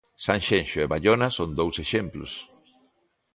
[0.25, 2.31] Sanxenxo e Baiona son dous exemplos.